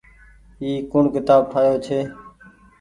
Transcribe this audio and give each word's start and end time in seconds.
اي 0.61 0.69
ڪوڻ 0.91 1.03
ڪيتآب 1.13 1.41
ٺآيو 1.51 1.73
ڇي 1.85 1.99